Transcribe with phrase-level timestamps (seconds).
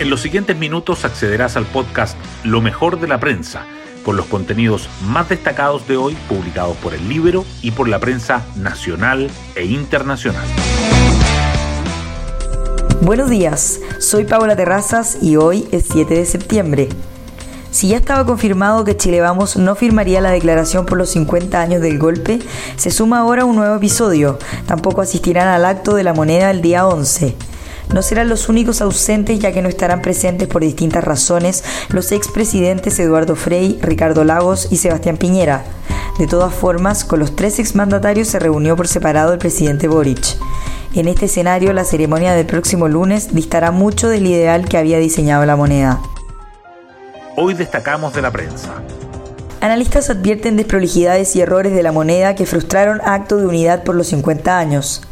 [0.00, 3.66] En los siguientes minutos accederás al podcast Lo mejor de la prensa,
[4.04, 8.46] con los contenidos más destacados de hoy publicados por el libro y por la prensa
[8.54, 10.46] nacional e internacional.
[13.00, 16.88] Buenos días, soy Paula Terrazas y hoy es 7 de septiembre.
[17.72, 21.82] Si ya estaba confirmado que Chile Vamos no firmaría la declaración por los 50 años
[21.82, 22.38] del golpe,
[22.76, 24.38] se suma ahora un nuevo episodio.
[24.66, 27.47] Tampoco asistirán al acto de la moneda el día 11.
[27.92, 32.98] No serán los únicos ausentes ya que no estarán presentes por distintas razones los expresidentes
[32.98, 35.64] Eduardo Frei, Ricardo Lagos y Sebastián Piñera.
[36.18, 40.36] De todas formas, con los tres exmandatarios se reunió por separado el presidente Boric.
[40.94, 45.46] En este escenario, la ceremonia del próximo lunes distará mucho del ideal que había diseñado
[45.46, 46.00] la moneda.
[47.36, 48.82] Hoy destacamos de la prensa.
[49.60, 54.08] Analistas advierten desprolijidades y errores de la moneda que frustraron acto de unidad por los
[54.08, 55.02] 50 años.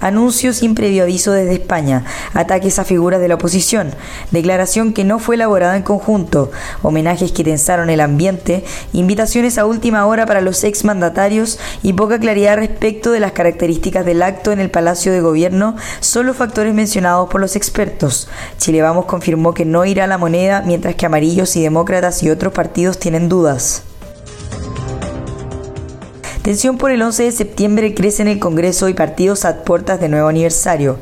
[0.00, 3.94] Anuncios sin previo aviso desde España, ataques a figuras de la oposición,
[4.30, 6.50] declaración que no fue elaborada en conjunto,
[6.82, 12.56] homenajes que tensaron el ambiente, invitaciones a última hora para los exmandatarios y poca claridad
[12.56, 17.28] respecto de las características del acto en el Palacio de Gobierno son los factores mencionados
[17.28, 18.28] por los expertos.
[18.58, 22.30] Chile Vamos confirmó que no irá a la moneda, mientras que Amarillos y Demócratas y
[22.30, 23.82] otros partidos tienen dudas.
[26.46, 30.08] Tensión por el 11 de septiembre crece en el Congreso y partidos a puertas de
[30.08, 30.96] nuevo aniversario.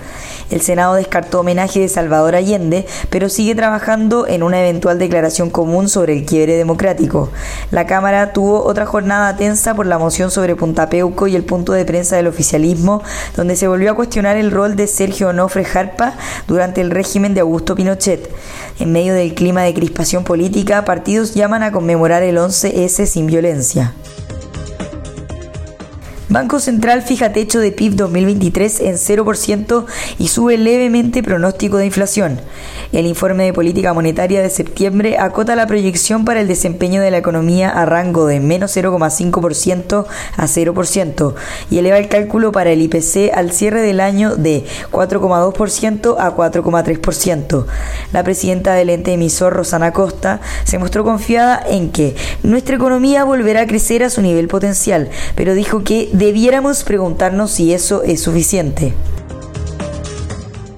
[0.50, 5.90] El Senado descartó homenaje de Salvador Allende, pero sigue trabajando en una eventual declaración común
[5.90, 7.28] sobre el quiebre democrático.
[7.70, 11.74] La Cámara tuvo otra jornada tensa por la moción sobre Punta Peuco y el punto
[11.74, 13.02] de prensa del oficialismo,
[13.36, 16.14] donde se volvió a cuestionar el rol de Sergio Onofre Jarpa
[16.48, 18.30] durante el régimen de Augusto Pinochet.
[18.78, 23.92] En medio del clima de crispación política, partidos llaman a conmemorar el 11S sin violencia.
[26.30, 29.84] Banco Central fija techo de PIB 2023 en 0%
[30.18, 32.40] y sube levemente pronóstico de inflación.
[32.92, 37.18] El informe de política monetaria de septiembre acota la proyección para el desempeño de la
[37.18, 41.34] economía a rango de menos 0,5% a 0%
[41.70, 47.66] y eleva el cálculo para el IPC al cierre del año de 4,2% a 4,3%.
[48.12, 53.62] La presidenta del ente emisor, Rosana Costa, se mostró confiada en que nuestra economía volverá
[53.62, 58.94] a crecer a su nivel potencial, pero dijo que debiéramos preguntarnos si eso es suficiente.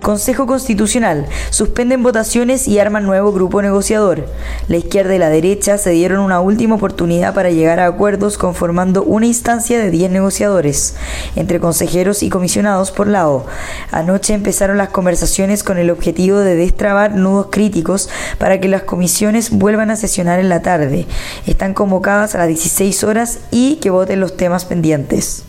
[0.07, 1.27] Consejo Constitucional.
[1.51, 4.29] Suspenden votaciones y arman nuevo grupo negociador.
[4.69, 9.03] La izquierda y la derecha se dieron una última oportunidad para llegar a acuerdos conformando
[9.03, 10.95] una instancia de 10 negociadores,
[11.35, 13.47] entre consejeros y comisionados por lado.
[13.91, 18.09] Anoche empezaron las conversaciones con el objetivo de destrabar nudos críticos
[18.39, 21.05] para que las comisiones vuelvan a sesionar en la tarde.
[21.49, 25.46] Están convocadas a las 16 horas y que voten los temas pendientes.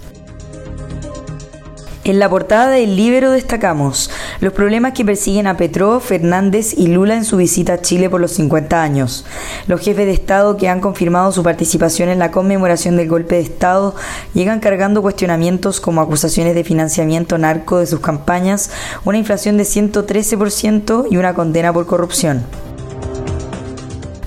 [2.07, 4.09] En la portada del Libro destacamos
[4.39, 8.21] los problemas que persiguen a Petro, Fernández y Lula en su visita a Chile por
[8.21, 9.25] los 50 años.
[9.67, 13.41] Los jefes de Estado que han confirmado su participación en la conmemoración del golpe de
[13.41, 13.93] Estado
[14.33, 18.71] llegan cargando cuestionamientos como acusaciones de financiamiento narco de sus campañas,
[19.03, 22.45] una inflación de 113% y una condena por corrupción.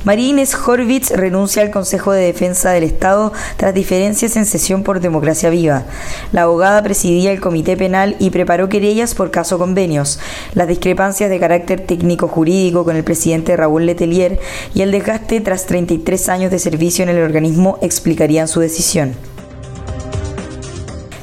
[0.03, 5.01] María Inés Horvitz renuncia al Consejo de Defensa del Estado tras diferencias en sesión por
[5.01, 5.85] Democracia Viva.
[6.33, 10.19] La abogada presidía el Comité Penal y preparó querellas por caso convenios.
[10.55, 14.41] Las discrepancias de carácter técnico-jurídico con el presidente Raúl Letelier
[14.75, 19.30] y el desgaste tras 33 años de servicio en el organismo explicarían su decisión.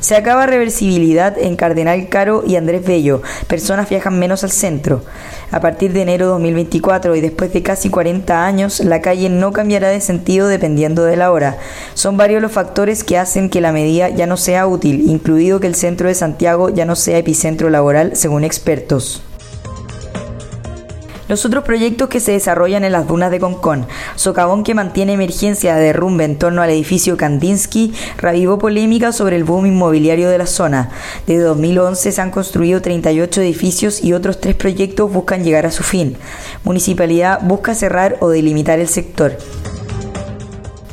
[0.07, 3.21] Se acaba reversibilidad en Cardenal Caro y Andrés Bello.
[3.47, 5.01] Personas viajan menos al centro.
[5.51, 9.51] A partir de enero de 2024 y después de casi 40 años, la calle no
[9.51, 11.57] cambiará de sentido dependiendo de la hora.
[11.93, 15.67] Son varios los factores que hacen que la medida ya no sea útil, incluido que
[15.67, 19.26] el centro de Santiago ya no sea epicentro laboral, según expertos.
[21.27, 25.75] Los otros proyectos que se desarrollan en las dunas de Concón, socavón que mantiene emergencia
[25.75, 30.47] de derrumbe en torno al edificio Kandinsky, revivó polémica sobre el boom inmobiliario de la
[30.47, 30.89] zona.
[31.25, 35.83] Desde 2011 se han construido 38 edificios y otros tres proyectos buscan llegar a su
[35.83, 36.15] fin.
[36.63, 39.37] Municipalidad busca cerrar o delimitar el sector.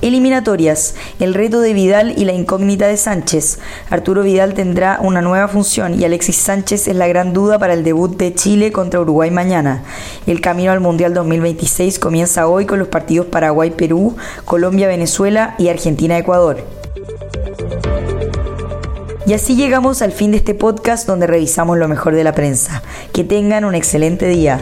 [0.04, 3.58] Eliminatorias, el reto de Vidal y la incógnita de Sánchez.
[3.88, 7.84] Arturo Vidal tendrá una nueva función y Alexis Sánchez es la gran duda para el
[7.84, 9.82] debut de Chile contra Uruguay mañana.
[10.26, 14.14] El camino al Mundial 2026 comienza hoy con los partidos Paraguay-Perú,
[14.44, 16.58] Colombia-Venezuela y Argentina-Ecuador.
[19.26, 22.82] Y así llegamos al fin de este podcast donde revisamos lo mejor de la prensa.
[23.14, 24.60] Que tengan un excelente día.